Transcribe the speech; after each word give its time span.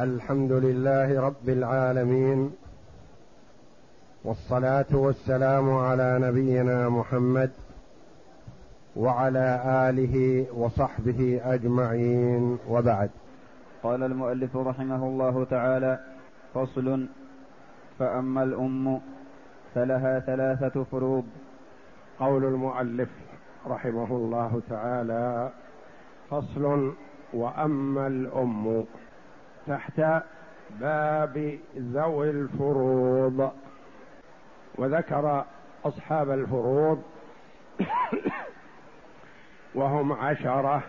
الحمد 0.00 0.52
لله 0.52 1.20
رب 1.20 1.48
العالمين 1.48 2.52
والصلاة 4.24 4.86
والسلام 4.92 5.70
على 5.70 6.18
نبينا 6.22 6.88
محمد 6.88 7.50
وعلى 8.96 9.62
آله 9.90 10.46
وصحبه 10.56 11.40
أجمعين 11.44 12.58
وبعد. 12.68 13.10
قال 13.82 14.02
المؤلف 14.02 14.56
رحمه 14.56 15.06
الله 15.06 15.44
تعالى 15.44 16.00
فصل 16.54 17.06
فأما 17.98 18.42
الأم 18.42 19.00
فلها 19.74 20.20
ثلاثة 20.20 20.84
فروض. 20.84 21.24
قول 22.20 22.44
المؤلف 22.44 23.08
رحمه 23.66 24.16
الله 24.16 24.60
تعالى 24.70 25.50
فصل 26.30 26.92
وأما 27.34 28.06
الأم. 28.06 28.84
تحت 29.66 30.22
باب 30.80 31.58
ذوي 31.76 32.30
الفروض. 32.30 33.50
وذكر 34.74 35.44
أصحاب 35.84 36.30
الفروض 36.30 37.02
وهم 39.74 40.12
عشرة 40.12 40.82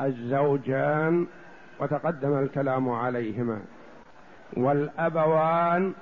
الزوجان 0.00 1.26
وتقدم 1.80 2.38
الكلام 2.38 2.88
عليهما. 2.88 3.60
والأبوان 4.56 5.92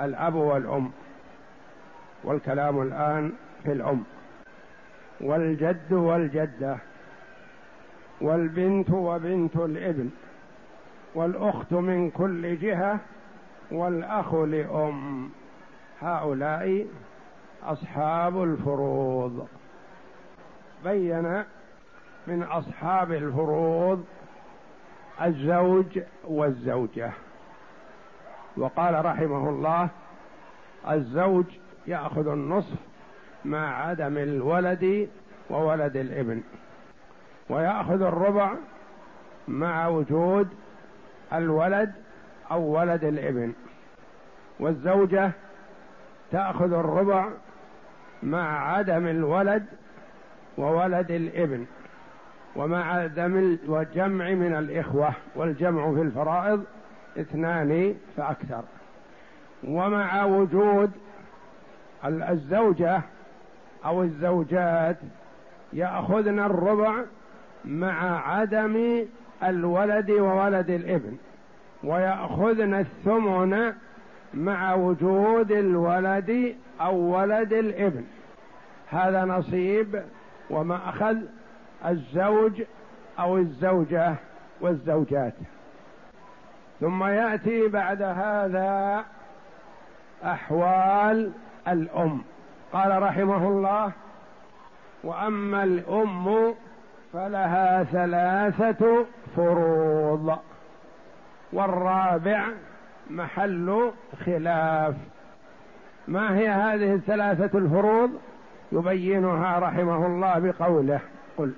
الأب 0.00 0.34
والأم. 0.34 0.90
والكلام 2.24 2.82
الآن 2.82 3.32
في 3.64 3.72
الأم. 3.72 4.04
والجد 5.20 5.92
والجدة. 5.92 6.76
والبنت 8.20 8.90
وبنت 8.90 9.56
الإبن. 9.56 10.10
والأخت 11.14 11.72
من 11.72 12.10
كل 12.10 12.58
جهة 12.58 13.00
والأخ 13.70 14.34
لأم. 14.34 15.30
هؤلاء 16.00 16.86
أصحاب 17.64 18.42
الفروض. 18.42 19.48
بين 20.84 21.44
من 22.26 22.42
أصحاب 22.42 23.12
الفروض 23.12 24.04
الزوج 25.22 26.00
والزوجة. 26.24 27.10
وقال 28.56 29.04
رحمه 29.04 29.48
الله 29.48 29.88
الزوج 30.90 31.44
يأخذ 31.86 32.28
النصف 32.28 32.76
مع 33.44 33.86
عدم 33.86 34.18
الولد 34.18 35.08
وولد 35.50 35.96
الابن 35.96 36.42
ويأخذ 37.48 38.02
الربع 38.02 38.54
مع 39.48 39.88
وجود 39.88 40.48
الولد 41.34 41.92
أو 42.50 42.60
ولد 42.60 43.04
الإبن. 43.04 43.52
والزوجة 44.60 45.30
تأخذ 46.32 46.72
الربع 46.72 47.28
مع 48.22 48.72
عدم 48.72 49.06
الولد 49.06 49.66
وولد 50.58 51.10
الإبن 51.10 51.66
ومع 52.56 52.94
عدم 52.94 53.58
الجمع 53.68 54.30
من 54.30 54.54
الإخوة 54.54 55.12
والجمع 55.34 55.94
في 55.94 56.02
الفرائض 56.02 56.64
اثنان 57.18 57.94
فأكثر. 58.16 58.62
ومع 59.64 60.24
وجود 60.24 60.90
الزوجة 62.04 63.00
أو 63.84 64.02
الزوجات 64.02 64.96
يأخذن 65.72 66.38
الربع 66.38 66.94
مع 67.64 68.28
عدم 68.28 69.04
الولد 69.44 70.10
وولد 70.10 70.70
الابن 70.70 71.16
ويأخذن 71.84 72.74
الثمن 72.74 73.72
مع 74.34 74.74
وجود 74.74 75.52
الولد 75.52 76.56
أو 76.80 76.96
ولد 76.96 77.52
الابن. 77.52 78.04
هذا 78.90 79.24
نصيب 79.24 80.02
ومأخذ 80.50 81.16
الزوج 81.86 82.62
أو 83.18 83.36
الزوجة 83.36 84.14
والزوجات. 84.60 85.34
ثم 86.80 87.04
يأتي 87.04 87.68
بعد 87.68 88.02
هذا 88.02 89.04
أحوال 90.24 91.32
الأم. 91.68 92.22
قال 92.72 93.02
رحمه 93.02 93.48
الله 93.48 93.92
وأما 95.04 95.64
الأم 95.64 96.54
فلها 97.12 97.84
ثلاثة 97.84 99.06
فروض 99.36 100.38
والرابع 101.52 102.48
محل 103.10 103.92
خلاف. 104.26 104.94
ما 106.08 106.38
هي 106.38 106.48
هذه 106.48 106.94
الثلاثة 106.94 107.58
الفروض؟ 107.58 108.10
يبينها 108.72 109.58
رحمه 109.58 110.06
الله 110.06 110.38
بقوله. 110.38 111.00
قل. 111.36 111.52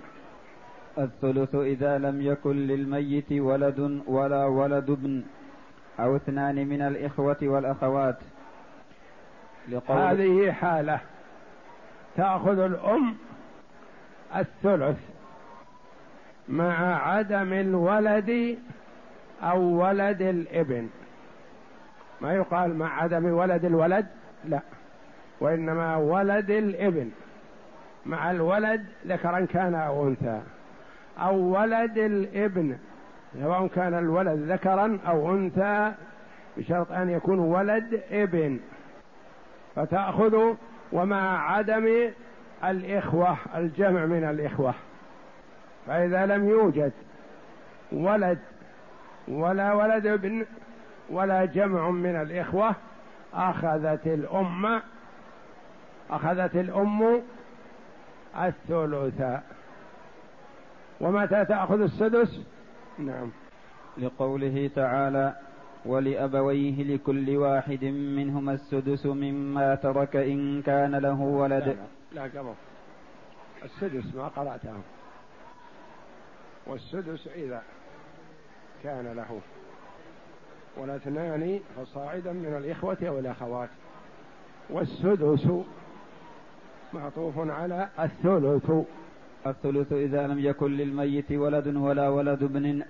الثلث 0.98 1.54
إذا 1.54 1.98
لم 1.98 2.22
يكن 2.22 2.56
للميت 2.56 3.32
ولد 3.32 4.02
ولا 4.06 4.44
ولد 4.44 4.90
ابن 4.90 5.22
أو 6.00 6.16
اثنان 6.16 6.68
من 6.68 6.82
الإخوة 6.82 7.36
والأخوات. 7.42 8.18
هذه 9.88 10.52
حالة. 10.52 11.00
تأخذ 12.16 12.58
الأم 12.58 13.14
الثلث. 14.36 14.98
مع 16.48 17.08
عدم 17.08 17.52
الولد 17.52 18.58
أو 19.42 19.60
ولد 19.60 20.22
الإبن. 20.22 20.88
ما 22.20 22.34
يقال 22.34 22.78
مع 22.78 23.02
عدم 23.02 23.24
ولد 23.24 23.64
الولد؟ 23.64 24.06
لا. 24.44 24.60
وإنما 25.40 25.96
ولد 25.96 26.50
الإبن. 26.50 27.10
مع 28.06 28.30
الولد 28.30 28.84
ذكرا 29.06 29.40
كان 29.40 29.74
أو 29.74 30.08
أنثى. 30.08 30.40
أو 31.18 31.36
ولد 31.36 31.98
الإبن. 31.98 32.76
سواء 33.40 33.66
كان 33.66 33.94
الولد 33.94 34.52
ذكرا 34.52 34.98
أو 35.06 35.34
أنثى 35.34 35.92
بشرط 36.56 36.92
أن 36.92 37.10
يكون 37.10 37.38
ولد 37.38 38.00
إبن. 38.10 38.60
فتأخذ 39.76 40.54
ومع 40.92 41.52
عدم 41.52 42.10
الإخوة 42.64 43.36
الجمع 43.56 44.06
من 44.06 44.24
الإخوة. 44.24 44.74
فإذا 45.86 46.26
لم 46.26 46.48
يوجد 46.48 46.92
ولد 47.92 48.38
ولا 49.28 49.72
ولد 49.72 50.06
ابن 50.06 50.46
ولا 51.10 51.44
جمع 51.44 51.90
من 51.90 52.16
الإخوة 52.16 52.74
أخذت 53.34 54.06
الأم 54.06 54.80
أخذت 56.10 56.56
الأم 56.56 57.22
الثلث 58.36 59.22
ومتى 61.00 61.44
تأخذ 61.44 61.80
السدس 61.80 62.40
نعم 62.98 63.30
لقوله 63.98 64.70
تعالى 64.74 65.34
ولأبويه 65.86 66.82
لكل 66.94 67.36
واحد 67.36 67.84
منهما 67.84 68.52
السدس 68.52 69.06
مما 69.06 69.74
ترك 69.74 70.16
إن 70.16 70.62
كان 70.62 70.94
له 70.94 71.20
ولد 71.20 71.76
لا, 72.12 72.22
لا 72.22 72.22
قبل 72.40 72.54
السدس 73.64 74.14
ما 74.14 74.28
قرأتها 74.28 74.80
والسدس 76.66 77.26
إذا 77.26 77.62
كان 78.82 79.12
له 79.16 79.40
والاثنان 80.76 81.60
فصاعدا 81.76 82.32
من 82.32 82.56
الإخوة 82.56 82.96
أو 83.02 83.18
الأخوات. 83.18 83.68
والسدس 84.70 85.48
معطوف 86.92 87.34
على 87.38 87.88
الثلث. 87.98 88.70
الثلث 89.46 89.92
إذا 89.92 90.26
لم 90.26 90.38
يكن 90.38 90.76
للميت 90.76 91.32
ولد 91.32 91.76
ولا 91.76 92.08
ولد 92.08 92.42
ابن 92.42 92.82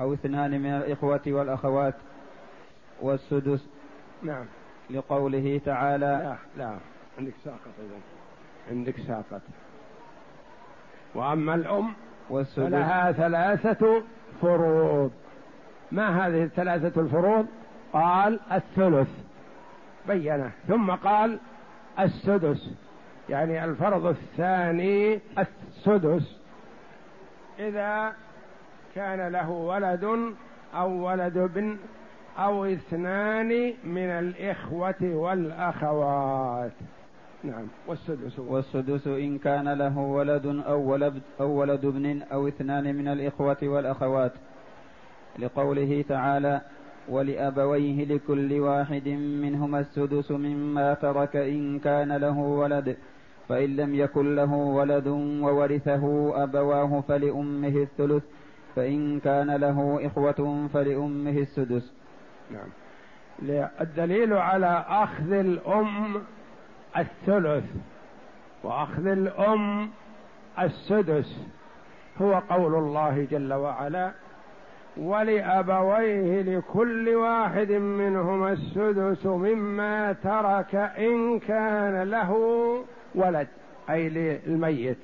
أو 0.00 0.14
اثنان 0.14 0.60
من 0.60 0.70
الإخوة 0.70 1.20
والأخوات. 1.26 1.94
والسدس 3.00 3.66
نعم. 4.22 4.46
لقوله 4.90 5.60
تعالى 5.64 6.06
لا 6.06 6.36
لا 6.64 6.78
عندك 7.18 7.34
ساقط 7.44 7.74
إذا 7.78 8.00
عندك 8.70 8.94
ساقط. 9.06 9.42
وأما 11.14 11.54
الأم 11.54 11.94
فلها 12.56 13.12
ثلاثة 13.12 14.02
فروض. 14.42 15.10
ما 15.92 16.26
هذه 16.26 16.44
الثلاثة 16.44 17.00
الفروض؟ 17.00 17.46
قال 17.92 18.40
الثلث. 18.52 19.08
بينه. 20.08 20.50
ثم 20.68 20.90
قال 20.90 21.38
السدس. 22.00 22.70
يعني 23.28 23.64
الفرض 23.64 24.06
الثاني 24.06 25.20
السدس. 25.38 26.36
إذا 27.58 28.12
كان 28.94 29.32
له 29.32 29.50
ولد 29.50 30.34
أو 30.74 30.90
ولد 30.90 31.36
ابن 31.36 31.76
أو 32.38 32.64
اثنان 32.64 33.74
من 33.84 34.08
الإخوة 34.08 34.94
والأخوات. 35.02 36.72
نعم. 37.44 37.66
والسدس. 37.86 38.38
والسدس 38.38 39.06
إن 39.06 39.38
كان 39.38 39.68
له 39.68 39.98
ولد 39.98 40.46
أو 40.46 40.92
ولد 40.92 41.22
أو 41.40 41.50
ولد 41.50 41.84
ابن 41.84 42.22
أو 42.22 42.48
اثنان 42.48 42.94
من 42.94 43.08
الإخوة 43.08 43.56
والأخوات. 43.62 44.32
لقوله 45.38 46.04
تعالى 46.08 46.60
ولأبويه 47.08 48.04
لكل 48.04 48.60
واحد 48.60 49.08
منهما 49.42 49.80
السدس 49.80 50.30
مما 50.30 50.94
ترك 50.94 51.36
إن 51.36 51.78
كان 51.78 52.12
له 52.12 52.38
ولد 52.38 52.96
فإن 53.48 53.76
لم 53.76 53.94
يكن 53.94 54.34
له 54.36 54.54
ولد 54.54 55.06
وورثه 55.42 56.32
أبواه 56.42 57.00
فلأمه 57.00 57.76
الثلث 57.82 58.22
فإن 58.76 59.20
كان 59.20 59.50
له 59.50 60.06
إخوة 60.06 60.68
فلأمه 60.72 61.38
السدس. 61.38 61.92
نعم. 62.50 62.68
الدليل 63.80 64.32
على 64.32 64.84
أخذ 64.88 65.32
الأم 65.32 66.22
الثلث 66.98 67.64
وأخذ 68.62 69.06
الأم 69.06 69.90
السدس 70.58 71.36
هو 72.22 72.34
قول 72.50 72.74
الله 72.74 73.26
جل 73.30 73.52
وعلا 73.52 74.12
ولأبويه 74.96 76.42
لكل 76.42 77.08
واحد 77.08 77.72
منهما 77.72 78.52
السدس 78.52 79.26
مما 79.26 80.12
ترك 80.12 80.74
إن 80.74 81.38
كان 81.38 82.02
له 82.02 82.32
ولد 83.14 83.48
أي 83.90 84.08
للميت. 84.08 84.98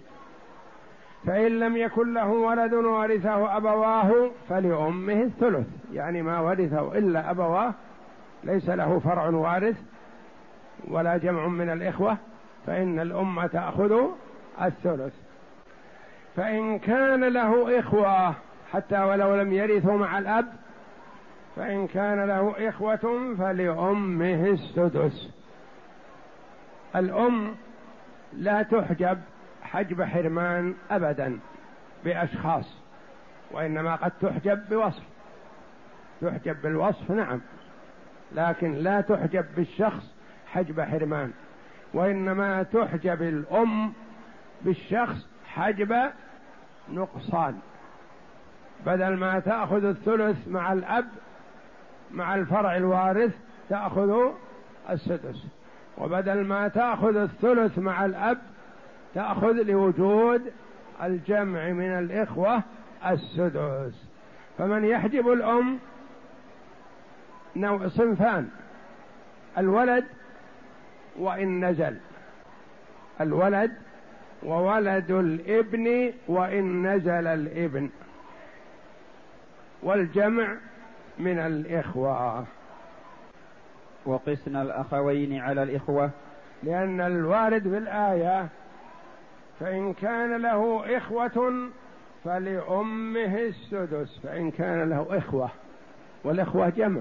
فإن 1.27 1.59
لم 1.59 1.77
يكن 1.77 2.15
له 2.15 2.29
ولد 2.29 2.75
ورثه 2.75 3.56
أبواه 3.56 4.31
فلأمه 4.49 5.23
الثلث 5.23 5.67
يعني 5.93 6.23
ما 6.23 6.41
ورثه 6.41 6.99
إلا 6.99 7.31
أبواه 7.31 7.75
ليس 8.44 8.69
له 8.69 8.99
فرع 8.99 9.29
وارث. 9.29 9.77
ولا 10.84 11.17
جمع 11.17 11.46
من 11.46 11.70
الإخوة 11.70 12.17
فإن 12.67 13.00
الأم 13.00 13.46
تأخذ 13.46 14.02
الثلث. 14.62 15.14
فإن 16.37 16.78
كان 16.78 17.25
له 17.25 17.78
إخوة 17.78 18.34
حتى 18.73 19.02
ولو 19.02 19.34
لم 19.34 19.52
يرثوا 19.52 19.96
مع 19.96 20.19
الأب 20.19 20.46
فإن 21.56 21.87
كان 21.87 22.25
له 22.25 22.69
إخوة 22.69 23.34
فلأمه 23.38 24.46
السدس. 24.46 25.31
الأم 26.96 27.55
لا 28.32 28.62
تحجب 28.62 29.19
حجب 29.62 30.02
حرمان 30.02 30.75
أبدا 30.90 31.38
بأشخاص 32.05 32.76
وإنما 33.50 33.96
قد 33.96 34.12
تحجب 34.20 34.69
بوصف. 34.70 35.02
تحجب 36.20 36.62
بالوصف 36.62 37.11
نعم 37.11 37.40
لكن 38.32 38.73
لا 38.73 39.00
تحجب 39.00 39.44
بالشخص 39.56 40.15
حجب 40.56 40.81
حرمان 40.81 41.32
وإنما 41.94 42.62
تحجب 42.62 43.23
الأم 43.23 43.93
بالشخص 44.62 45.26
حجب 45.47 46.11
نقصان. 46.93 47.58
بدل 48.87 49.17
ما 49.17 49.38
تأخذ 49.38 49.85
الثلث 49.85 50.49
مع 50.49 50.73
الأب 50.73 51.08
مع 52.11 52.35
الفرع 52.35 52.76
الوارث 52.76 53.35
تأخذ 53.69 54.32
السدس. 54.91 55.47
وبدل 55.99 56.44
ما 56.44 56.69
تأخذ 56.69 57.17
الثلث 57.17 57.79
مع 57.79 58.05
الأب 58.05 58.38
تأخذ 59.14 59.52
لوجود 59.52 60.52
الجمع 61.02 61.69
من 61.69 61.99
الإخوة 61.99 62.62
السدس. 63.06 63.94
فمن 64.59 64.85
يحجب 64.85 65.29
الأم 65.29 65.79
نوع 67.56 67.88
صنفان 67.88 68.49
الولد 69.59 70.05
وإن 71.18 71.64
نزل 71.64 71.96
الولد 73.20 73.72
وولد 74.42 75.10
الابن 75.10 76.12
وإن 76.28 76.86
نزل 76.86 77.26
الابن 77.26 77.90
والجمع 79.82 80.56
من 81.18 81.38
الإخوة. 81.38 82.44
وقسنا 84.06 84.62
الأخوين 84.62 85.40
على 85.40 85.62
الإخوة. 85.62 86.10
لأن 86.62 87.00
الوارد 87.00 87.62
في 87.62 87.78
الآية 87.78 88.48
فإن 89.60 89.92
كان 89.92 90.36
له 90.36 90.82
إخوة 90.96 91.68
فلأمه 92.24 93.38
السدس 93.38 94.18
فإن 94.22 94.50
كان 94.50 94.88
له 94.88 95.06
إخوة 95.10 95.50
والإخوة 96.24 96.68
جمع. 96.68 97.00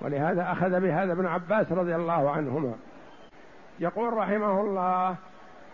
ولهذا 0.00 0.52
أخذ 0.52 0.80
بهذا 0.80 1.12
ابن 1.12 1.26
عباس 1.26 1.72
رضي 1.72 1.96
الله 1.96 2.30
عنهما. 2.30 2.74
يقول 3.80 4.12
رحمه 4.12 4.60
الله 4.60 5.16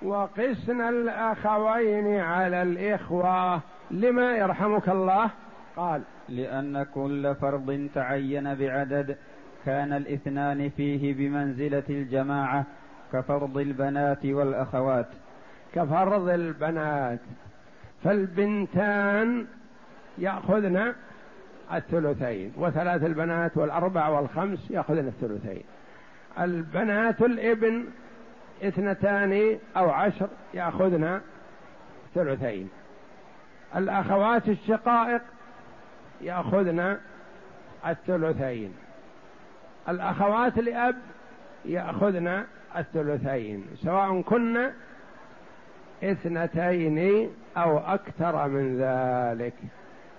وقسنا 0.02 0.88
الأخوين 0.88 2.20
على 2.20 2.62
الإخوة 2.62 3.60
لما 3.90 4.36
يرحمك 4.36 4.88
الله؟ 4.88 5.30
قال 5.76 6.02
لأن 6.28 6.82
كل 6.82 7.34
فرض 7.34 7.88
تعين 7.94 8.54
بعدد 8.54 9.16
كان 9.64 9.92
الاثنان 9.92 10.70
فيه 10.70 11.14
بمنزلة 11.14 11.82
الجماعة 11.90 12.64
كفرض 13.12 13.58
البنات 13.58 14.26
والأخوات. 14.26 15.06
كفرض 15.74 16.28
البنات. 16.28 17.20
فالبنتان 18.04 19.46
يأخذن 20.18 20.94
الثلثين 21.74 22.52
وثلاث 22.56 23.04
البنات 23.04 23.56
والأربع 23.56 24.08
والخمس 24.08 24.70
يأخذن 24.70 25.06
الثلثين. 25.06 25.62
البنات 26.38 27.20
الإبن 27.22 27.84
اثنتان 28.62 29.58
أو 29.76 29.90
عشر 29.90 30.28
يأخذن 30.54 31.20
ثلثين. 32.14 32.70
الأخوات 33.76 34.48
الشقائق 34.48 35.22
يأخذن 36.20 36.98
الثلثين. 37.86 38.74
الأخوات 39.88 40.58
لأب 40.58 40.96
يأخذن 41.64 42.44
الثلثين. 42.76 43.66
سواء 43.82 44.20
كن 44.20 44.70
اثنتين 46.04 47.30
أو 47.56 47.78
أكثر 47.78 48.48
من 48.48 48.78
ذلك. 48.80 49.54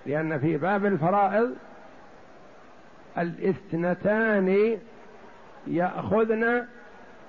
لأن 0.06 0.38
في 0.38 0.56
باب 0.56 0.86
الفرائض 0.86 1.54
الاثنتان 3.18 4.78
يأخذن 5.66 6.66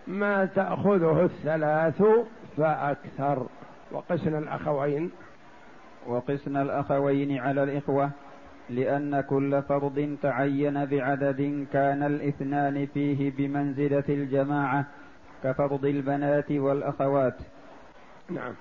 ما 0.08 0.46
تأخذه 0.46 1.24
الثلاث 1.26 2.04
فأكثر. 2.58 3.48
وقسن 3.92 4.38
الأخوين. 4.38 5.12
وقسن 6.08 6.58
الأخوين 6.58 7.38
على 7.38 7.64
الإخوة 7.64 8.10
لأن 8.70 9.22
كل 9.22 9.62
فرض 9.62 10.18
تعين 10.22 10.86
بعدد 10.86 11.68
كان 11.74 12.04
الاثنان 12.04 12.86
فيه 12.86 13.32
بمنزلة 13.38 14.04
الجماعة 14.10 14.86
كفرض 15.44 15.86
البنات 15.86 16.52
والأخوات. 16.52 17.36
نعم. 18.30 18.54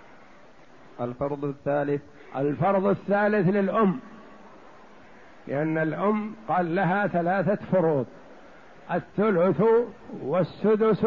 الفرض 1.00 1.44
الثالث. 1.44 2.02
الفرض 2.36 2.86
الثالث 2.86 3.48
للأم 3.48 4.00
لأن 5.48 5.78
الأم 5.78 6.34
قال 6.48 6.74
لها 6.74 7.06
ثلاثة 7.06 7.58
فروض. 7.72 8.06
الثلث 8.90 9.62
والسدس 10.22 11.06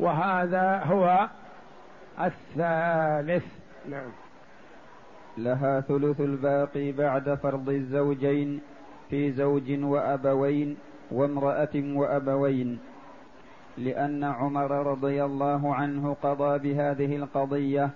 وهذا 0.00 0.82
هو 0.84 1.28
الثالث. 2.20 3.44
نعم. 3.88 4.10
لها 5.38 5.80
ثلث 5.80 6.20
الباقي 6.20 6.92
بعد 6.92 7.34
فرض 7.34 7.68
الزوجين 7.68 8.60
في 9.10 9.32
زوج 9.32 9.84
وأبوين 9.84 10.76
وامرأة 11.10 11.74
وأبوين 11.74 12.78
لأن 13.78 14.24
عمر 14.24 14.70
رضي 14.86 15.24
الله 15.24 15.74
عنه 15.74 16.16
قضى 16.22 16.58
بهذه 16.58 17.16
القضية 17.16 17.90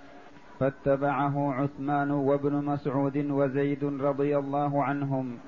فاتبعه 0.60 1.52
عثمان 1.52 2.10
وابن 2.10 2.64
مسعود 2.64 3.16
وزيد 3.16 3.84
رضي 3.84 4.38
الله 4.38 4.84
عنهم. 4.84 5.38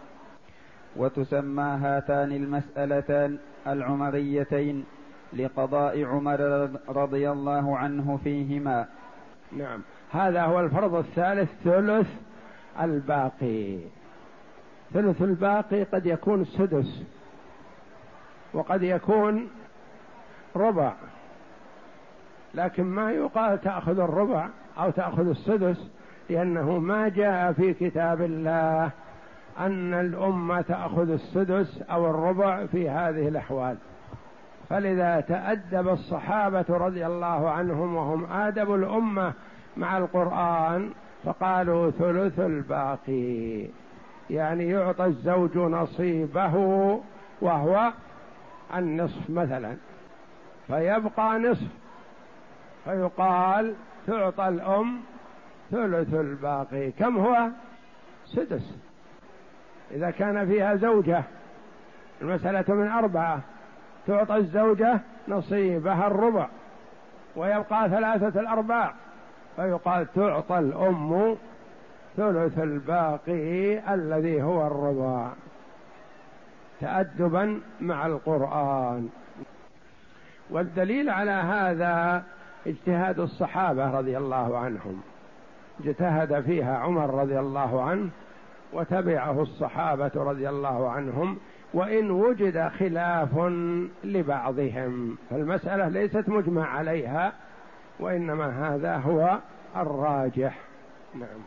وتسمى 0.97 1.62
هاتان 1.62 2.33
المسألتان 2.33 3.38
العمريتين 3.66 4.85
لقضاء 5.33 6.04
عمر 6.04 6.71
رضي 6.88 7.30
الله 7.30 7.78
عنه 7.78 8.18
فيهما. 8.25 8.87
نعم. 9.52 9.80
هذا 10.12 10.42
هو 10.42 10.61
الفرض 10.61 10.95
الثالث 10.95 11.50
ثلث 11.64 12.07
الباقي. 12.80 13.78
ثلث 14.92 15.23
الباقي 15.23 15.83
قد 15.83 16.07
يكون 16.07 16.45
سدس 16.45 17.02
وقد 18.52 18.83
يكون 18.83 19.49
ربع. 20.57 20.92
لكن 22.54 22.85
ما 22.85 23.12
يقال 23.12 23.61
تأخذ 23.61 23.99
الربع 23.99 24.49
أو 24.78 24.90
تأخذ 24.90 25.28
السدس 25.28 25.90
لأنه 26.30 26.78
ما 26.78 27.09
جاء 27.09 27.52
في 27.52 27.75
كتاب 27.75 28.23
الله. 28.23 28.90
أن 29.59 29.95
الأمة 29.95 30.61
تأخذ 30.61 31.11
السدس 31.11 31.83
أو 31.83 32.11
الربع 32.11 32.67
في 32.67 32.91
هذه 32.91 33.29
الأحوال. 33.29 33.77
فلذا 34.69 35.21
تأدب 35.21 35.88
الصحابة 35.88 36.65
رضي 36.69 37.07
الله 37.07 37.50
عنهم 37.50 37.95
وهم 37.95 38.33
آدب 38.33 38.75
الأمة 38.75 39.33
مع 39.77 39.99
القرآن 39.99 40.91
فقالوا 41.25 41.91
ثلث 41.91 42.41
الباقي. 42.41 43.67
يعني 44.31 44.69
يعطى 44.69 45.05
الزوج 45.05 45.57
نصيبه 45.57 46.55
وهو 47.41 47.93
النصف 48.77 49.31
مثلا. 49.31 49.77
فيبقى 50.67 51.38
نصف. 51.38 51.69
فيقال 52.85 53.75
تعطى 54.07 54.49
الأم 54.49 55.00
ثلث 55.71 56.15
الباقي. 56.15 56.91
كم 56.91 57.19
هو؟ 57.19 57.49
سدس. 58.27 58.88
إذا 59.90 60.11
كان 60.11 60.47
فيها 60.47 60.76
زوجة 60.76 61.23
المسألة 62.23 62.75
من 62.75 62.88
أربعة. 62.88 63.40
تعطى 64.07 64.37
الزوجة 64.37 65.00
نصيبها 65.28 66.07
الربع 66.07 66.47
ويبقى 67.37 67.88
ثلاثة 67.88 68.40
الأرباع. 68.40 68.95
فيقال 69.57 70.07
تعطى 70.14 70.59
الأم 70.59 71.37
ثلث 72.16 72.59
الباقي 72.59 73.78
الذي 73.95 74.42
هو 74.42 74.66
الربع. 74.66 75.28
تأدبا 76.80 77.61
مع 77.80 78.07
القرآن. 78.07 79.09
والدليل 80.50 81.11
على 81.11 81.30
هذا 81.30 82.23
اجتهاد 82.66 83.21
الصحابة 83.21 83.90
رضي 83.90 84.18
الله 84.18 84.59
عنهم. 84.59 85.02
اجتهد 85.85 86.40
فيها 86.40 86.78
عمر 86.78 87.14
رضي 87.14 87.38
الله 87.38 87.83
عنه 87.83 88.11
وتبعه 88.73 89.43
الصحابة 89.43 90.11
رضي 90.17 90.49
الله 90.49 90.91
عنهم 90.91 91.39
وإن 91.75 92.11
وجد 92.11 92.69
خلاف 92.69 93.39
لبعضهم. 94.05 95.17
فالمسألة 95.31 95.89
ليست 95.89 96.29
مجمع 96.29 96.67
عليها 96.67 97.33
وإنما 98.01 98.75
هذا 98.75 98.97
هو 98.97 99.39
الراجح. 99.77 100.59
نعم. 101.15 101.41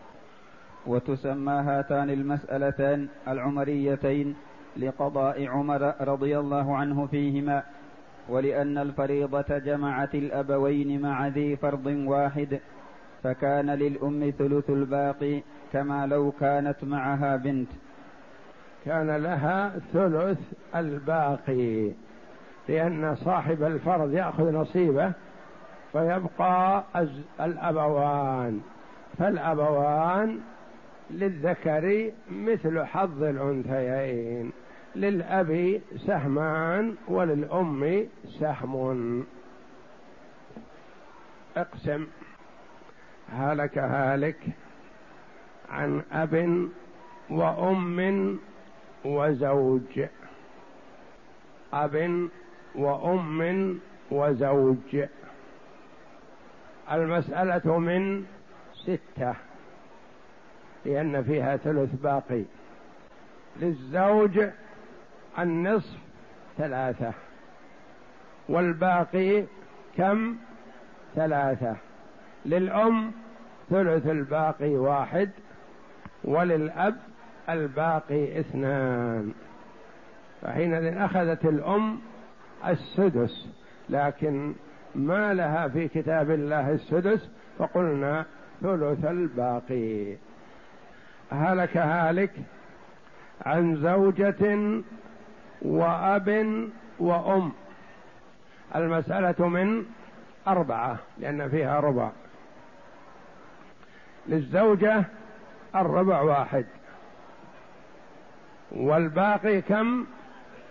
وتسمى 0.87 1.53
هاتان 1.53 2.09
المسألتان 2.09 3.07
العمريتين 3.27 4.35
لقضاء 4.77 5.47
عمر 5.47 5.93
رضي 6.01 6.39
الله 6.39 6.77
عنه 6.77 7.05
فيهما 7.05 7.63
ولأن 8.29 8.77
الفريضة 8.77 9.57
جمعت 9.57 10.15
الأبوين 10.15 11.01
مع 11.01 11.27
ذي 11.27 11.55
فرض 11.55 11.85
واحد 11.85 12.59
فكان 13.23 13.69
للأم 13.69 14.33
ثلث 14.39 14.69
الباقي 14.69 15.41
كما 15.73 16.07
لو 16.07 16.31
كانت 16.39 16.83
معها 16.83 17.35
بنت. 17.35 17.69
كان 18.85 19.15
لها 19.15 19.79
ثلث 19.93 20.39
الباقي 20.75 21.91
لأن 22.69 23.15
صاحب 23.15 23.63
الفرض 23.63 24.13
يأخذ 24.13 24.51
نصيبه 24.51 25.11
فيبقى 25.91 26.83
الأبوان. 27.41 28.61
فالأبوان 29.17 30.39
للذكر 31.11 32.11
مثل 32.31 32.85
حظ 32.85 33.23
الأنثيين 33.23 34.51
للأب 34.95 35.81
سهمان 36.07 36.95
وللأم 37.07 38.05
سهم. 38.39 39.23
اقسم. 41.57 42.07
هلك 43.33 43.77
هالك. 43.77 44.37
عن 45.71 46.01
أب 46.11 46.69
وأم 47.29 48.39
وزوج. 49.05 50.05
أب 51.73 52.29
وأم 52.75 53.79
وزوج. 54.11 55.05
المسألة 56.91 57.77
من 57.77 58.25
ستة 58.73 59.33
لأن 60.85 61.23
فيها 61.23 61.57
ثلث 61.57 61.89
باقي. 62.03 62.43
للزوج 63.59 64.47
النصف 65.39 65.97
ثلاثة 66.57 67.13
والباقي 68.49 69.43
كم؟ 69.97 70.35
ثلاثة. 71.15 71.75
للأم 72.45 73.11
ثلث 73.69 74.07
الباقي 74.07 74.69
واحد. 74.69 75.29
وللأب 76.23 76.95
الباقي 77.49 78.39
اثنان. 78.39 79.33
فحينئذ 80.41 80.97
أخذت 80.97 81.45
الأم 81.45 81.99
السدس 82.67 83.47
لكن 83.89 84.53
ما 84.95 85.33
لها 85.33 85.67
في 85.67 85.87
كتاب 85.87 86.31
الله 86.31 86.71
السدس؟ 86.71 87.29
فقلنا 87.59 88.25
ثلث 88.61 89.05
الباقي. 89.05 90.15
هلك 91.31 91.77
هالك 91.77 92.31
عن 93.45 93.75
زوجة 93.75 94.81
وأب 95.61 96.69
وأم. 96.99 97.51
المسألة 98.75 99.47
من 99.47 99.85
أربعة 100.47 100.97
لأن 101.17 101.49
فيها 101.49 101.79
ربع. 101.79 102.09
للزوجة 104.27 105.03
الربع 105.75 106.21
واحد. 106.21 106.65
والباقي 108.71 109.61
كم؟ 109.61 110.05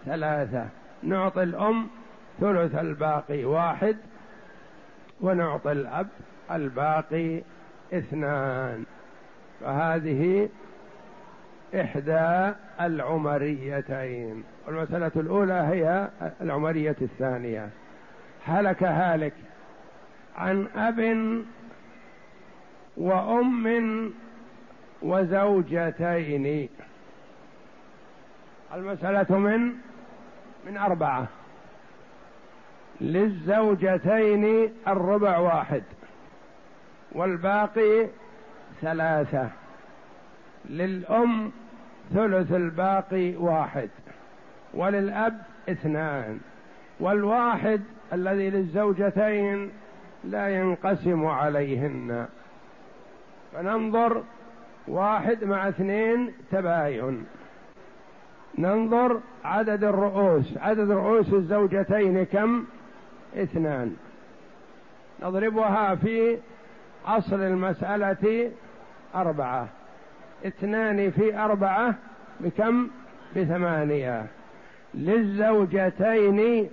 ثلاثة. 0.06 0.68
نعطي 1.02 1.42
الأم 1.42 1.88
ثلث 2.40 2.74
الباقي 2.74 3.44
واحد 3.44 3.96
ونعطي 5.20 5.72
الأب 5.72 6.08
الباقي 6.50 7.42
اثنان. 7.92 8.84
فهذه 9.60 10.48
إحدى 11.74 12.52
العمريتين. 12.80 14.44
والمسألة 14.66 15.12
الأولى 15.16 15.52
هي 15.52 16.08
العمرية 16.40 16.96
الثانية. 17.02 17.68
هلك 18.44 18.82
هالك 18.82 19.34
عن 20.36 20.66
أب 20.76 21.42
وأم 22.96 24.12
وزوجتين. 25.02 26.68
المسألة 28.74 29.38
من 29.38 29.72
من 30.66 30.76
أربعة. 30.76 31.26
للزوجتين 33.00 34.72
الربع 34.88 35.38
واحد. 35.38 35.82
والباقي 37.12 38.06
ثلاثة. 38.80 39.48
للأم 40.68 41.52
ثلث 42.14 42.52
الباقي 42.52 43.36
واحد. 43.36 43.90
وللأب 44.74 45.42
اثنان. 45.68 46.40
والواحد 47.00 47.80
الذي 48.12 48.50
للزوجتين 48.50 49.70
لا 50.24 50.48
ينقسم 50.48 51.26
عليهن. 51.26 52.26
فننظر 53.52 54.22
واحد 54.90 55.44
مع 55.44 55.68
اثنين 55.68 56.32
تباين. 56.52 57.24
ننظر 58.58 59.20
عدد 59.44 59.84
الرؤوس. 59.84 60.56
عدد 60.56 60.90
رؤوس 60.90 61.32
الزوجتين 61.32 62.24
كم؟ 62.24 62.64
اثنان. 63.36 63.96
نضربها 65.22 65.94
في 65.94 66.38
أصل 67.06 67.40
المسألة 67.40 68.50
أربعة. 69.14 69.68
اثنان 70.46 71.10
في 71.10 71.38
أربعة 71.38 71.94
بكم؟ 72.40 72.88
بثمانية. 73.36 74.26
للزوجتين 74.94 76.68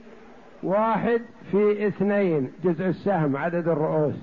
واحد 0.64 1.22
في 1.52 1.88
اثنين. 1.88 2.52
جزء 2.64 2.86
السهم 2.86 3.38
عدد 3.38 3.68
الرؤوس. 3.68 4.16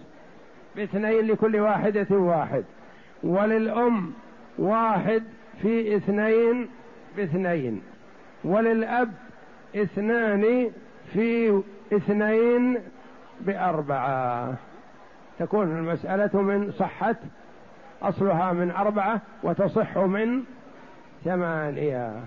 باثنين 0.77 1.27
لكل 1.27 1.57
واحدة 1.57 2.17
واحد. 2.17 2.65
وللأم 3.25 4.13
واحد 4.59 5.23
في 5.63 5.97
اثنين 5.97 6.69
باثنين. 7.17 7.83
وللأب 8.45 9.13
اثنان 9.77 10.71
في 11.13 11.63
اثنين 11.93 12.79
بأربعة. 13.41 14.55
تكون 15.39 15.79
المسألة 15.79 16.43
من 16.43 16.73
صحة 16.73 17.17
أصلها 18.03 18.53
من 18.53 18.71
أربعة 18.71 19.21
وتصح 19.43 19.99
من 19.99 20.43
ثمانية. 21.25 22.21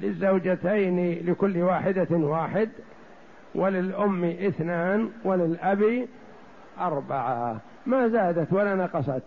للزوجتين 0.00 1.26
لكل 1.26 1.58
واحدة 1.58 2.06
واحد 2.10 2.68
وللأم 3.54 4.24
اثنان 4.24 5.10
وللأب 5.24 6.06
أربعة. 6.80 7.56
ما 7.86 8.08
زادت 8.08 8.52
ولا 8.52 8.74
نقصت. 8.74 9.22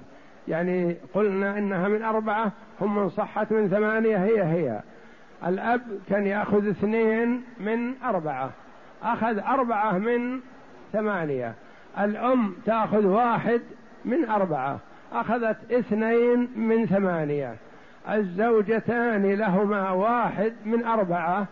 يعني 0.48 0.96
قلنا 1.14 1.58
إنها 1.58 1.88
من 1.88 2.04
أربعة 2.04 2.52
هم 2.82 2.96
من 2.96 3.10
صحت 3.10 3.52
من 3.52 3.70
ثمانية 3.70 4.18
هي 4.18 4.44
هي. 4.44 4.80
الأب 5.48 5.82
كان 6.10 6.28
يأخذ 6.28 6.70
اثنين 6.70 7.44
من 7.60 7.94
أربعة 8.04 8.50
أخذ 9.04 9.40
أربعة 9.40 9.98
من 9.98 10.40
ثمانية. 10.94 11.54
الأم 12.00 12.56
تأخذ 12.66 13.06
واحد 13.06 13.62
من 14.06 14.30
أربعة 14.30 14.80
أخذت 15.14 15.72
اثنين 15.72 16.50
من 16.56 16.86
ثمانية. 16.86 17.56
الزوجتان 18.10 19.34
لهما 19.34 19.92
واحد 19.92 20.54
من 20.66 20.86
أربعة 20.86 21.46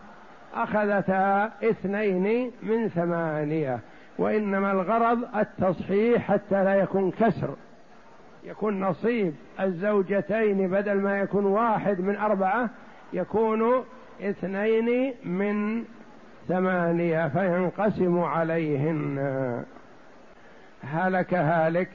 أخذتا 0.54 1.50
اثنين 1.62 2.50
من 2.62 2.88
ثمانية. 2.88 3.78
وإنما 4.18 4.72
الغرض 4.72 5.36
التصحيح 5.36 6.22
حتى 6.32 6.64
لا 6.64 6.74
يكون 6.74 7.10
كسر. 7.10 7.54
يكون 8.44 8.80
نصيب 8.80 9.34
الزوجتين 9.60 10.68
بدل 10.68 11.00
ما 11.00 11.20
يكون 11.20 11.44
واحد 11.44 12.00
من 12.00 12.16
أربعة 12.16 12.70
يكون 13.12 13.84
اثنين 14.20 15.14
من 15.24 15.84
ثمانية 16.48 17.28
فينقسم 17.28 18.20
عليهن. 18.20 19.64
هلك 20.82 21.34
هالك 21.34 21.90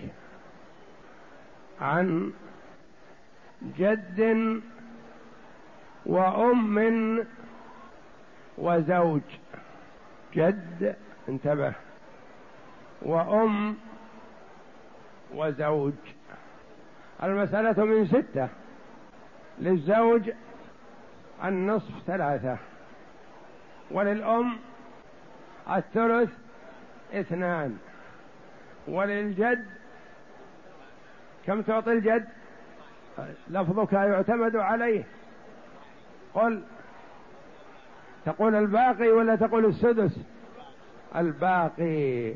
عن 1.82 2.32
جد 3.78 4.62
وأم 6.06 7.26
وزوج. 8.58 9.22
جد 10.34 10.96
انتبه 11.30 11.74
وأم 13.02 13.76
وزوج. 15.36 15.94
المسألة 17.24 17.86
من 17.86 18.08
ستة. 18.08 18.48
للزوج 19.60 20.32
النصف 21.44 21.92
ثلاثة. 22.08 22.58
وللأم 23.92 24.58
الثلث 25.70 26.30
اثنان. 27.14 27.78
وللجد 28.88 29.66
كم 31.46 31.62
تعطي 31.62 31.92
الجد؟ 31.92 32.28
لفظك 33.50 33.94
يعتمد 33.94 34.56
عليه. 34.56 35.04
قل 36.34 36.64
تقول 38.26 38.56
الباقي 38.56 39.10
ولا 39.10 39.36
تقول 39.36 39.66
السدس؟ 39.66 40.20
الباقي. 41.16 42.34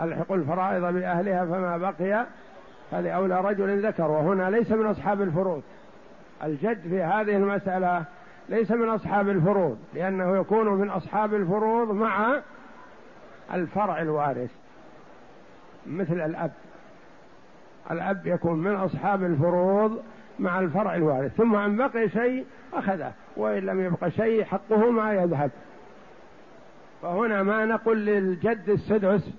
الحق 0.00 0.32
الفرائض 0.32 0.94
بأهلها 0.94 1.44
فما 1.44 1.76
بقي 1.76 2.26
فلأولى 2.90 3.40
رجل 3.40 3.86
ذكر 3.86 4.10
وهنا 4.10 4.50
ليس 4.50 4.70
من 4.70 4.86
أصحاب 4.86 5.22
الفروض. 5.22 5.62
الجد 6.44 6.80
في 6.80 7.02
هذه 7.02 7.36
المسألة 7.36 8.04
ليس 8.48 8.70
من 8.70 8.88
أصحاب 8.88 9.28
الفروض 9.28 9.78
لأنه 9.94 10.36
يكون 10.36 10.68
من 10.68 10.90
أصحاب 10.90 11.34
الفروض 11.34 11.90
مع 11.90 12.40
الفرع 13.54 14.02
الوارث 14.02 14.50
مثل 15.86 16.20
الأب. 16.20 16.52
الأب 17.90 18.26
يكون 18.26 18.58
من 18.58 18.74
أصحاب 18.74 19.24
الفروض 19.24 20.02
مع 20.38 20.60
الفرع 20.60 20.94
الوارث 20.94 21.34
ثم 21.34 21.56
إن 21.56 21.76
بقي 21.76 22.08
شيء 22.08 22.46
أخذه 22.74 23.12
وإن 23.36 23.62
لم 23.62 23.80
يبق 23.80 24.08
شيء 24.08 24.44
حقه 24.44 24.90
ما 24.90 25.12
يذهب. 25.12 25.50
فهنا 27.02 27.42
ما 27.42 27.64
نقول 27.64 28.06
للجد 28.06 28.68
السدس 28.68 29.30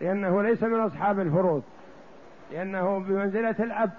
لأنه 0.00 0.42
ليس 0.42 0.62
من 0.62 0.80
أصحاب 0.80 1.20
الفروض. 1.20 1.62
لأنه 2.52 2.98
بمنزلة 2.98 3.56
الأب 3.60 3.90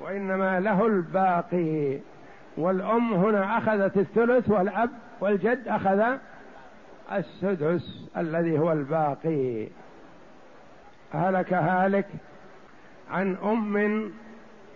وإنما 0.00 0.60
له 0.60 0.86
الباقي. 0.86 1.98
والأم 2.56 3.14
هنا 3.14 3.58
أخذت 3.58 3.96
الثلث 3.96 4.50
والأب 4.50 4.90
والجد 5.20 5.68
أخذ 5.68 6.16
السدس 7.12 8.08
الذي 8.16 8.58
هو 8.58 8.72
الباقي. 8.72 9.68
هلك 11.12 11.52
هالك 11.52 12.06
عن 13.10 13.36
أم 13.36 14.12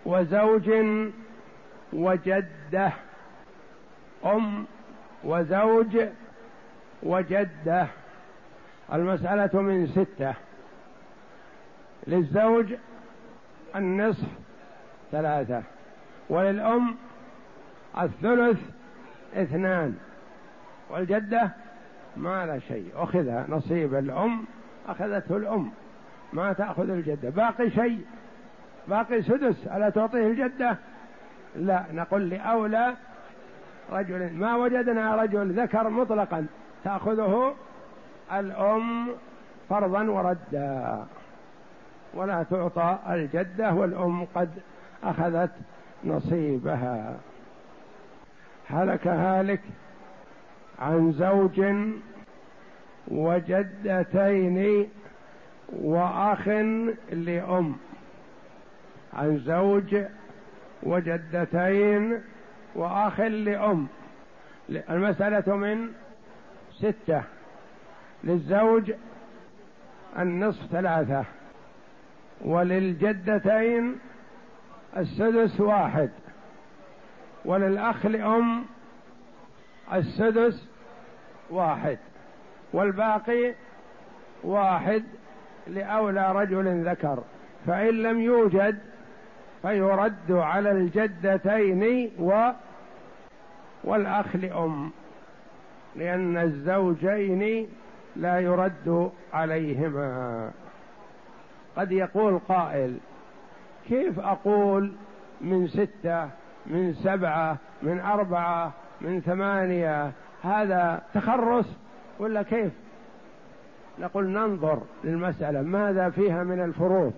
وزوج 0.05 0.71
وجدة. 1.93 2.91
أم 4.25 4.65
وزوج 5.23 5.97
وجدة. 7.03 7.87
المسألة 8.93 9.61
من 9.61 9.87
ستة. 9.87 10.33
للزوج 12.07 12.73
النصف 13.75 14.27
ثلاثة. 15.11 15.63
وللأم 16.29 16.95
الثلث 18.01 18.59
اثنان. 19.35 19.97
والجدة 20.89 21.49
ما 22.17 22.45
لا 22.45 22.59
شيء. 22.59 22.91
أخذها 22.95 23.45
نصيب 23.49 23.95
الأم 23.95 24.45
أخذته 24.87 25.37
الأم. 25.37 25.71
ما 26.33 26.53
تأخذ 26.53 26.89
الجدة. 26.89 27.29
باقي 27.29 27.69
شيء. 27.69 28.05
باقي 28.87 29.21
سدس. 29.21 29.67
ألا 29.67 29.89
تعطيه 29.89 30.27
الجدة؟ 30.27 30.77
لا. 31.55 31.83
نقول 31.91 32.29
لأولى 32.29 32.93
رجل. 33.91 34.33
ما 34.33 34.55
وجدنا 34.55 35.15
رجل 35.15 35.61
ذكر 35.61 35.89
مطلقا. 35.89 36.45
تأخذه 36.83 37.55
الأم 38.33 39.07
فرضا 39.69 40.03
وردا. 40.03 41.05
ولا 42.17 42.43
تعطى 42.43 42.99
الجدة 43.09 43.73
والأم 43.73 44.25
قد 44.35 44.49
أخذت 45.03 45.51
نصيبها. 46.05 47.15
هلك 48.69 49.07
هالك 49.07 49.61
عن 50.79 51.11
زوج 51.11 51.61
وجدتين 53.07 54.89
وأخ 55.69 56.47
لأم. 57.11 57.75
عن 59.13 59.39
زوج 59.39 59.97
وجدتين 60.83 62.21
وأخ 62.75 63.19
لأم. 63.19 63.87
المسألة 64.69 65.55
من 65.55 65.87
ستة. 66.73 67.23
للزوج 68.23 68.91
النصف 70.19 70.65
ثلاثة. 70.71 71.25
وللجدتين 72.41 73.95
السدس 74.97 75.59
واحد 75.59 76.09
وللأخ 77.45 78.05
لأم 78.05 78.65
السدس 79.93 80.67
واحد 81.49 81.97
والباقي 82.73 83.53
واحد 84.43 85.03
لأولى 85.67 86.31
رجل 86.31 86.89
ذكر. 86.89 87.23
فإن 87.67 87.93
لم 88.03 88.21
يوجد 88.21 88.79
فيرد 89.61 90.31
على 90.31 90.71
الجدتين 90.71 92.11
و 92.19 92.51
والأخ 93.83 94.35
لأم 94.35 94.91
لأن 95.95 96.37
الزوجين 96.37 97.67
لا 98.15 98.39
يرد 98.39 99.11
عليهما. 99.33 100.51
قد 101.77 101.91
يقول 101.91 102.39
قائل 102.39 102.97
كيف 103.87 104.19
أقول 104.19 104.91
من 105.41 105.67
ستة 105.67 106.29
من 106.65 106.93
سبعة 106.93 107.57
من 107.83 107.99
أربعة 107.99 108.71
من 109.01 109.21
ثمانية؟ 109.21 110.11
هذا 110.43 111.01
تخرص 111.13 111.65
ولا 112.19 112.41
كيف؟ 112.41 112.71
نقول 113.99 114.29
ننظر 114.29 114.81
للمسألة 115.03 115.61
ماذا 115.61 116.09
فيها 116.09 116.43
من 116.43 116.63
الفروض؟ 116.63 117.13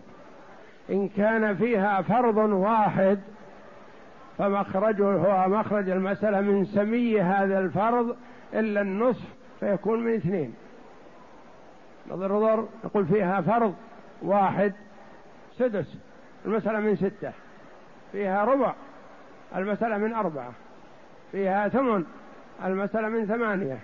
إن 0.90 1.10
كان 1.10 1.56
فيها 1.56 2.02
فرض 2.02 2.38
واحد 2.38 3.20
فمخرجه 4.38 5.04
هو 5.04 5.50
مخرج 5.50 5.90
المسألة 5.90 6.42
من 6.42 6.66
سمي 6.66 7.22
هذا 7.22 7.60
الفرض 7.60 8.16
إلا 8.54 8.82
النصف 8.82 9.26
فيكون 9.60 10.00
من 10.00 10.16
اثنين. 10.16 10.54
نظر 12.12 12.36
نظر 12.38 12.68
نقول 12.86 13.06
فيها 13.06 13.42
فرض 13.42 13.76
واحد 14.22 14.74
سدس. 15.58 15.98
المسألة 16.46 16.80
من 16.80 16.96
ستة. 16.96 17.32
فيها 18.12 18.46
ربع. 18.46 18.74
المسألة 19.56 19.98
من 19.98 20.14
أربعة. 20.14 20.52
فيها 21.32 21.68
ثمن. 21.68 22.06
المسألة 22.66 23.10
من 23.10 23.26
ثمانية. 23.26 23.80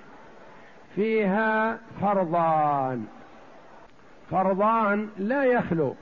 فيها 0.96 1.80
فرضان. 2.02 3.06
فرضان 4.32 5.10
لا 5.18 5.44
يخلو. 5.44 5.96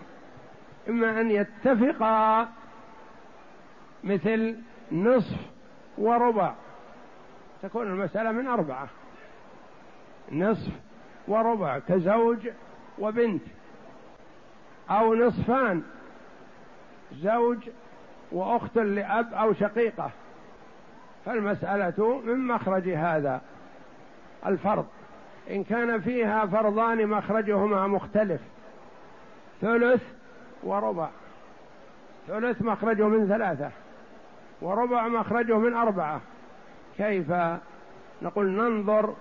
إما 0.90 1.22
أن 1.22 1.32
يتفقا 1.32 2.48
مثل 4.04 4.56
نصف 4.92 5.38
وربع. 5.98 6.54
تكون 7.62 7.88
المسألة 7.88 8.32
من 8.32 8.48
أربعة. 8.48 8.88
نصف 10.32 10.72
وربع 11.28 11.80
كزوج 11.80 12.50
وبنت. 13.00 13.44
أو 14.90 15.16
نصفان 15.16 15.84
زوج 17.22 17.70
وأخت 18.32 18.78
لأب 18.78 19.34
أو 19.34 19.54
شقيقة. 19.54 20.12
فالمسألة 21.26 22.22
من 22.26 22.48
مخرج 22.48 22.90
هذا 22.90 23.42
الفرض. 24.46 24.86
إن 25.50 25.64
كان 25.64 26.02
فيها 26.02 26.46
فرضان 26.46 27.08
مخرجهما 27.08 27.88
مختلف. 27.88 28.42
ثلث 29.62 30.02
وربع. 30.64 31.10
ثلث 32.28 32.62
مخرجه 32.62 33.08
من 33.08 33.28
ثلاثة 33.28 33.72
وربع 34.62 35.08
مخرجه 35.08 35.58
من 35.58 35.74
أربعة. 35.74 36.22
كيف؟ 36.98 37.34
نقول 38.22 38.52
ننظر 38.52 39.14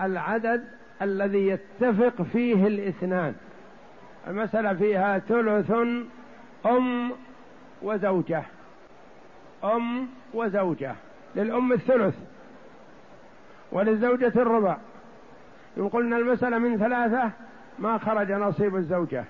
العدد 0.00 0.64
الذي 1.02 1.48
يتفق 1.48 2.22
فيه 2.22 2.66
الاثنان. 2.66 3.34
المسألة 4.26 4.74
فيها 4.74 5.18
ثلث 5.18 5.70
أم 6.66 7.12
وزوجة. 7.82 8.42
أم 9.64 10.08
وزوجة. 10.34 10.94
للأم 11.36 11.72
الثلث 11.72 12.14
وللزوجة 13.72 14.32
الربع. 14.36 14.76
إن 15.78 15.88
قلنا 15.88 16.16
المسألة 16.16 16.58
من 16.58 16.78
ثلاثة 16.78 17.30
ما 17.78 17.98
خرج 17.98 18.32
نصيب 18.32 18.76
الزوجة. 18.76 19.24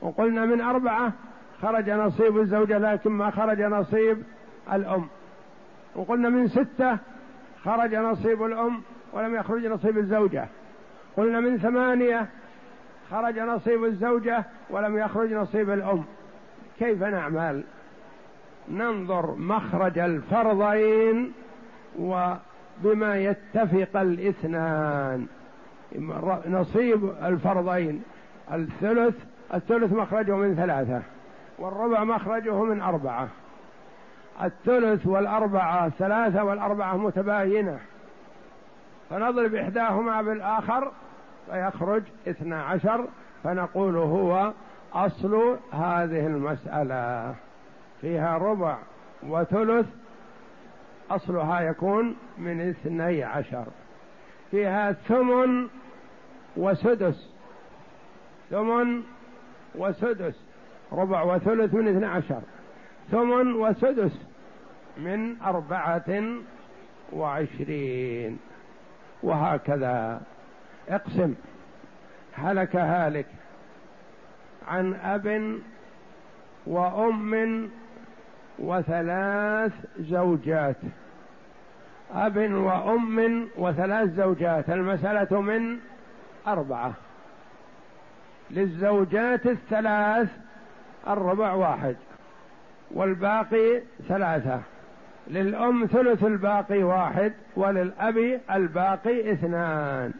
وقلنا 0.00 0.46
من 0.46 0.60
أربعة 0.60 1.12
خرج 1.62 1.90
نصيب 1.90 2.38
الزوجة 2.38 2.78
لكن 2.78 3.10
ما 3.10 3.30
خرج 3.30 3.62
نصيب 3.62 4.22
الأم. 4.72 5.08
وقلنا 5.96 6.28
من 6.28 6.48
ستة 6.48 6.98
خرج 7.64 7.94
نصيب 7.94 8.42
الأم 8.42 8.82
ولم 9.12 9.34
يخرج 9.34 9.66
نصيب 9.66 9.98
الزوجة. 9.98 10.48
قلنا 11.16 11.40
من 11.40 11.58
ثمانية 11.58 12.26
خرج 13.10 13.38
نصيب 13.38 13.84
الزوجة 13.84 14.44
ولم 14.70 14.98
يخرج 14.98 15.32
نصيب 15.32 15.70
الأم. 15.70 16.04
كيف 16.78 17.02
نعمل؟ 17.02 17.64
ننظر 18.68 19.34
مخرج 19.34 19.98
الفرضين 19.98 21.32
وبما 21.98 23.16
يتفق 23.16 24.00
الاثنان. 24.00 25.26
نصيب 26.46 27.12
الفرضين 27.22 28.02
الثلث 28.52 29.14
الثلث 29.54 29.92
مخرجه 29.92 30.36
من 30.36 30.54
ثلاثة 30.54 31.02
والربع 31.58 32.04
مخرجه 32.04 32.64
من 32.64 32.80
أربعة. 32.80 33.28
الثلث 34.42 35.06
والأربعة 35.06 35.88
ثلاثة 35.88 36.44
والأربعة 36.44 36.96
متباينة. 36.96 37.78
فنضرب 39.10 39.54
إحداهما 39.54 40.22
بالآخر 40.22 40.92
فيخرج 41.50 42.02
اثنا 42.28 42.62
عشر 42.62 43.08
فنقول 43.44 43.96
هو 43.96 44.52
أصل 44.92 45.58
هذه 45.72 46.26
المسألة. 46.26 47.34
فيها 48.00 48.38
ربع 48.38 48.78
وثلث 49.22 49.86
أصلها 51.10 51.60
يكون 51.60 52.16
من 52.38 52.68
اثني 52.68 53.24
عشر. 53.24 53.64
فيها 54.50 54.92
ثمن 54.92 55.68
وسدس. 56.56 57.30
ثمن 58.50 59.02
وسدس. 59.74 60.34
ربع 60.92 61.22
وثلث 61.22 61.74
من 61.74 61.88
اثنى 61.88 62.06
عشر. 62.06 62.40
ثمن 63.10 63.52
وسدس 63.54 64.20
من 64.96 65.42
أربعة 65.42 66.22
وعشرين. 67.12 68.38
وهكذا. 69.22 70.20
اقسم 70.90 71.34
هلك 72.34 72.76
هالك 72.76 73.26
عن 74.68 74.94
أب 74.94 75.58
وأم 76.66 77.70
وثلاث 78.58 79.72
زوجات. 80.00 80.76
أب 82.14 82.36
وأم 82.52 83.48
وثلاث 83.56 84.10
زوجات 84.10 84.70
المسألة 84.70 85.40
من 85.40 85.78
أربعة. 86.46 86.92
للزوجات 88.50 89.46
الثلاث 89.46 90.28
الربع 91.08 91.52
واحد 91.52 91.96
والباقي 92.90 93.82
ثلاثة. 94.08 94.60
للأم 95.28 95.86
ثلث 95.86 96.24
الباقي 96.24 96.82
واحد 96.82 97.32
وللأب 97.56 98.40
الباقي 98.50 99.32
اثنان. 99.32 100.12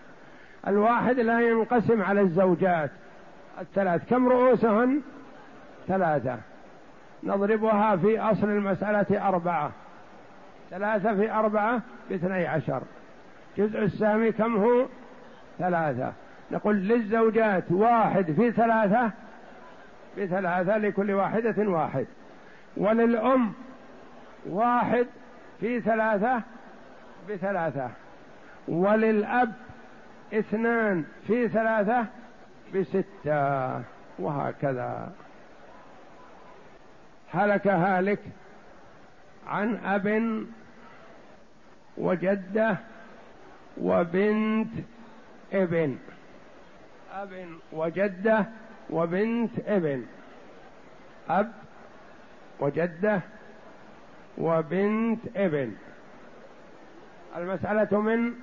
الواحد 0.69 1.21
لا 1.21 1.41
ينقسم 1.41 2.03
على 2.03 2.21
الزوجات. 2.21 2.91
الثلاث 3.61 4.09
كم 4.11 4.29
رؤوسهن؟ 4.29 5.01
ثلاثة. 5.89 6.39
نضربها 7.23 7.97
في 7.97 8.21
أصل 8.21 8.49
المسألة 8.49 9.29
أربعة. 9.29 9.71
ثلاثة 10.71 11.15
في 11.15 11.33
أربعة 11.33 11.81
باثني 12.11 12.47
عشر. 12.47 12.83
جزء 13.59 13.79
السامي 13.79 14.33
كم 14.33 14.57
هو؟ 14.57 14.87
ثلاثة. 15.59 16.13
نقول 16.51 16.77
للزوجات 16.77 17.65
واحد 17.71 18.33
في 18.33 18.53
ثلاثة 18.53 19.11
بثلاثة 20.19 20.79
لكل 20.79 21.11
واحدة 21.11 21.69
واحد. 21.69 22.07
وللأم 22.77 23.53
واحد 24.47 25.07
في 25.61 25.81
ثلاثة 25.81 26.43
بثلاثة. 27.29 27.89
وللأب 28.69 29.53
اثنان 30.33 31.05
في 31.27 31.49
ثلاثة 31.49 32.07
بستة 32.75 33.83
وهكذا. 34.19 35.13
هلك 37.33 37.67
هالك 37.67 38.19
عن 39.47 39.77
أب 39.77 40.47
وجدة 41.97 42.77
وبنت 43.81 44.73
ابن. 45.53 45.99
أب 47.13 47.47
وجدة 47.73 48.47
وبنت 48.91 49.59
ابن. 49.67 50.07
أب 51.29 51.53
وجدة 52.61 53.21
وبنت 54.39 55.21
ابن. 55.37 55.77
المسألة 57.37 58.01
من 58.01 58.35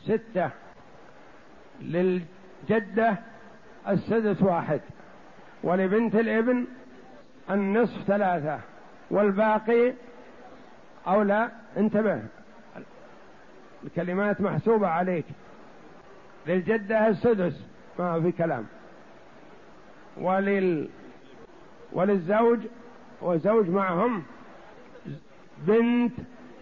ستة. 0.00 0.50
للجدة 1.80 3.18
السدس 3.88 4.42
واحد 4.42 4.80
ولبنت 5.62 6.14
الابن 6.14 6.66
النصف 7.50 8.02
ثلاثة 8.06 8.60
والباقي 9.10 9.92
أو 11.06 11.22
لا 11.22 11.50
انتبه 11.76 12.22
الكلمات 13.84 14.40
محسوبة 14.40 14.88
عليك. 14.88 15.24
للجدة 16.46 17.08
السدس 17.08 17.60
ما 17.98 18.20
في 18.20 18.32
كلام. 18.32 18.66
ولل 20.16 20.88
وللزوج 21.92 22.58
وزوج 23.22 23.68
معهم 23.68 24.22
بنت 25.58 26.12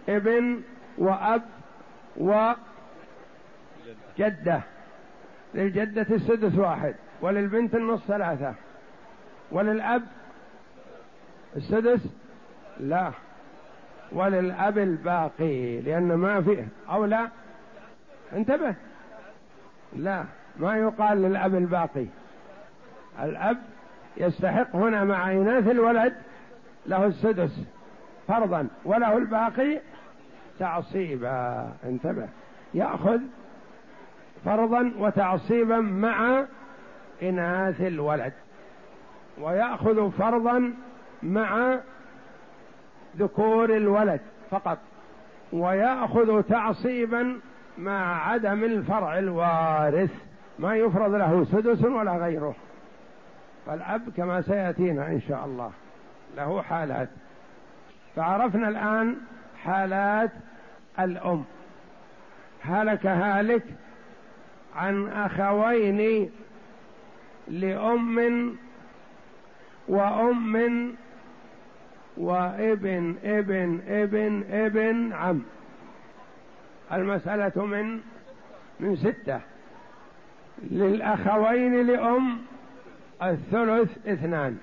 ابن 0.09 0.61
وأب 0.97 1.41
وجدة. 4.17 4.61
للجدة 5.55 6.07
السدس 6.15 6.55
واحد 6.57 6.95
وللبنت 7.21 7.75
النص 7.75 8.01
ثلاثة 8.07 8.53
وللأب 9.51 10.03
السدس 11.55 11.99
لا 12.79 13.11
وللأب 14.11 14.77
الباقي 14.77 15.81
لأن 15.81 16.13
ما 16.13 16.41
فيه 16.41 16.67
أو 16.89 17.05
لا 17.05 17.27
انتبه 18.33 18.75
لا 19.95 20.23
ما 20.57 20.77
يقال 20.77 21.21
للأب 21.21 21.55
الباقي. 21.55 22.05
الأب 23.23 23.57
يستحق 24.17 24.75
هنا 24.75 25.03
مع 25.03 25.31
إناث 25.31 25.67
الولد 25.67 26.13
له 26.85 27.05
السدس 27.05 27.59
فرضا 28.27 28.67
وله 28.85 29.17
الباقي 29.17 29.79
تعصيبا 30.59 31.69
انتبه 31.83 32.27
يأخذ 32.73 33.19
فرضا 34.45 34.91
وتعصيبا 34.97 35.79
مع 35.79 36.45
إناث 37.23 37.81
الولد. 37.81 38.33
ويأخذ 39.41 40.11
فرضا 40.11 40.73
مع 41.23 41.77
ذكور 43.17 43.75
الولد 43.75 44.21
فقط. 44.49 44.77
ويأخذ 45.53 46.41
تعصيبا 46.41 47.39
مع 47.77 48.29
عدم 48.29 48.63
الفرع 48.63 49.19
الوارث. 49.19 50.11
ما 50.59 50.75
يفرض 50.75 51.13
له 51.13 51.45
سدس 51.45 51.85
ولا 51.85 52.17
غيره. 52.17 52.55
فالأب 53.65 54.01
كما 54.17 54.41
سيأتينا 54.41 55.07
إن 55.07 55.21
شاء 55.21 55.45
الله. 55.45 55.71
له 56.37 56.61
حالات. 56.61 57.09
فعرفنا 58.15 58.69
الآن 58.69 59.15
حالات 59.63 60.31
الأم. 60.99 61.43
هلك 62.61 63.05
هالك 63.05 63.63
عن 64.75 65.07
أخوين 65.07 66.29
لأم 67.47 68.55
وأم 69.87 70.95
وابن 72.17 73.15
ابن 73.23 73.79
ابن 73.87 74.43
ابن 74.49 75.13
عم. 75.13 75.41
المسألة 76.91 77.65
من 77.65 77.99
من 78.79 78.95
ستة. 78.95 79.39
للأخوين 80.71 81.87
لأم 81.87 82.37
الثلث 83.23 84.07
اثنان 84.07 84.57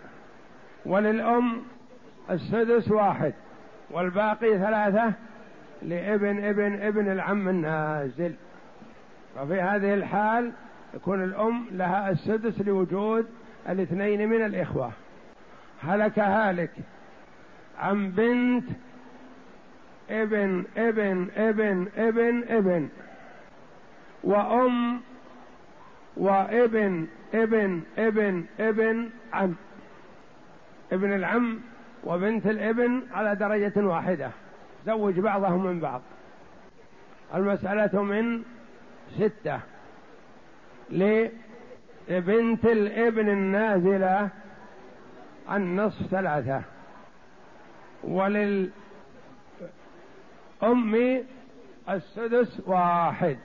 وللأم 0.86 1.62
السدس 2.30 2.90
واحد 2.90 3.34
والباقي 3.90 4.58
ثلاثة 4.58 5.12
لابن 5.82 6.44
ابن 6.44 6.82
ابن 6.82 7.12
العم 7.12 7.48
النازل. 7.48 8.34
وفي 9.40 9.60
هذه 9.60 9.94
الحال 9.94 10.52
يكون 10.94 11.24
الأم 11.24 11.66
لها 11.70 12.10
السدس 12.10 12.60
لوجود 12.60 13.26
الاثنين 13.68 14.28
من 14.28 14.44
الإخوة. 14.44 14.92
هلك 15.82 16.18
هالك 16.18 16.70
عن 17.78 18.10
بنت 18.10 18.64
ابن 20.10 20.64
ابن 20.76 21.28
ابن 21.36 21.88
ابن 21.96 22.44
ابن 22.48 22.88
وأم 24.24 25.00
وابن 26.16 27.06
ابن 27.34 27.82
ابن 27.98 28.44
ابن 28.60 29.10
عم. 29.32 29.54
ابن 30.92 31.12
العم 31.12 31.60
وبنت 32.04 32.46
الابن 32.46 33.02
على 33.14 33.34
درجة 33.34 33.72
واحدة. 33.76 34.30
زوج 34.86 35.20
بعضهم 35.20 35.66
من 35.66 35.80
بعض. 35.80 36.00
المسألة 37.34 38.02
من 38.02 38.42
ستة 39.18 39.60
لبنت 40.90 42.64
الابن 42.64 43.28
النازلة 43.28 44.28
النصف 45.52 46.06
ثلاثة 46.06 46.62
وللأم 48.04 48.72
السدس 51.90 52.60
واحد 52.66 53.38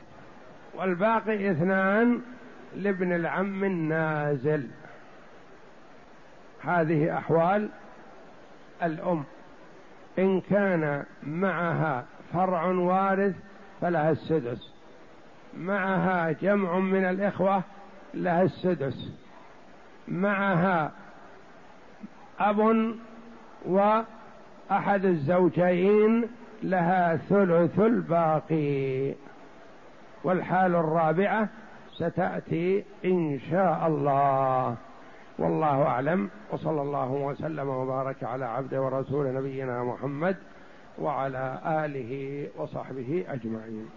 والباقي 0.76 1.52
اثنان 1.52 2.22
لابن 2.76 3.14
العم 3.14 3.64
النازل. 3.64 4.68
هذه 6.64 7.18
أحوال 7.18 7.70
الأم. 8.84 9.24
إن 10.20 10.42
كان 10.42 11.06
معها 11.24 12.06
فرع 12.34 12.66
وارث 12.66 13.36
فلها 13.82 14.12
السدس. 14.12 14.77
معها 15.58 16.32
جمع 16.32 16.80
من 16.80 17.06
الإخوة 17.06 17.63
لها 18.13 18.43
السدس. 18.43 19.12
معها 20.08 20.91
أب 22.39 22.96
وأحد 23.65 25.06
الزوجين 25.06 26.26
لها 26.63 27.15
ثلث 27.15 27.80
الباقي. 27.80 29.13
والحال 30.24 30.76
الرابعة 30.76 31.50
ستأتي 31.91 32.84
إن 33.06 33.39
شاء 33.52 33.88
الله. 33.88 34.76
والله 35.38 35.84
أعلم. 35.84 36.30
وصلى 36.52 36.82
الله 36.82 37.12
وسلم 37.12 37.70
وبارك 37.70 38.24
على 38.24 38.46
عبد 38.46 38.76
ورسول 38.76 39.34
نبينا 39.34 39.84
محمد 39.84 40.36
وعلى 41.00 41.60
آله 41.65 42.48
وصحبه 42.58 43.26
أجمعين. 43.30 43.89